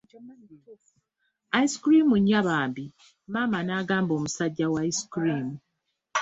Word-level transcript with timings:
Ice 1.63 1.77
cream 1.83 2.09
nnya 2.19 2.39
bambi, 2.47 2.85
maama 3.31 3.59
n'agamba 3.63 4.11
omusaijja 4.19 4.65
wa 4.73 4.81
ice 4.91 5.03
cream. 5.13 5.47